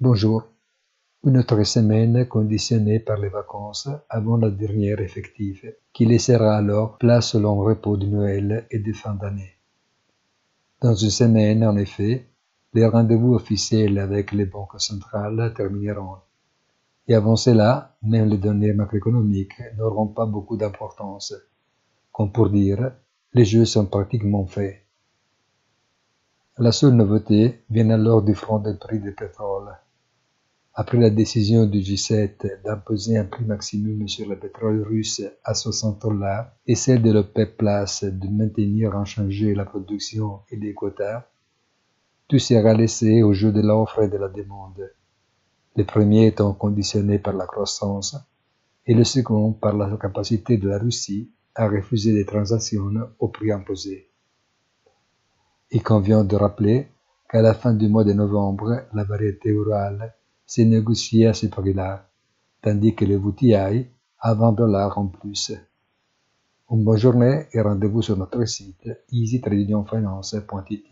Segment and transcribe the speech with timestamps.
[0.00, 0.44] Bonjour.
[1.24, 7.34] Une autre semaine conditionnée par les vacances avant la dernière effective, qui laissera alors place
[7.34, 9.56] au long repos de Noël et de fin d'année.
[10.80, 12.28] Dans une semaine, en effet,
[12.74, 16.18] les rendez-vous officiels avec les banques centrales termineront.
[17.08, 21.34] Et avant cela, même les données macroéconomiques n'auront pas beaucoup d'importance.
[22.12, 22.92] Comme pour dire,
[23.34, 24.76] les jeux sont pratiquement faits.
[26.60, 29.47] La seule nouveauté vient alors du front des prix du pétrole.
[30.80, 36.00] Après la décision du G7 d'imposer un prix maximum sur le pétrole russe à 60
[36.00, 41.26] dollars et celle de l'OPEP Plus de maintenir inchangée la production et les quotas,
[42.28, 44.88] tout sera laissé au jeu de l'offre et de la demande,
[45.74, 48.16] le premier étant conditionné par la croissance
[48.86, 53.50] et le second par la capacité de la Russie à refuser des transactions au prix
[53.50, 54.12] imposé.
[55.72, 56.86] Il convient de rappeler
[57.28, 60.14] qu'à la fin du mois de novembre, la variété orale
[60.48, 62.08] se négociait à ce prix-là,
[62.62, 65.52] tandis que les bouteilles avant dollars en plus.
[66.70, 70.84] Une bonne journée et rendez-vous sur notre site easytradingfinance.it.